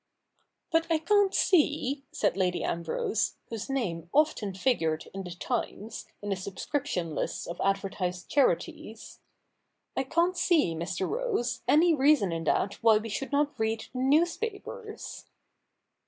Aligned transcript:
'But 0.71 0.87
I 0.89 0.97
can't 0.97 1.31
see,' 1.31 2.01
said 2.11 2.35
Lady 2.35 2.63
Ambrose, 2.63 3.35
whose 3.49 3.69
name 3.69 4.09
often 4.11 4.55
figured 4.55 5.07
in 5.13 5.21
the 5.23 5.29
Twies, 5.29 6.07
in 6.23 6.29
the 6.31 6.35
subscription 6.35 7.13
lists 7.13 7.45
of 7.45 7.61
advertised 7.63 8.27
charities 8.27 9.19
—'I 9.95 10.01
can't 10.03 10.35
see, 10.35 10.73
Mr. 10.73 11.07
Rose, 11.07 11.61
any 11.67 11.93
reason 11.93 12.31
in 12.31 12.45
that 12.45 12.81
why 12.81 12.97
we 12.97 13.09
should 13.09 13.31
not 13.31 13.53
read 13.59 13.81
the 13.93 13.99
newspapers.' 13.99 15.25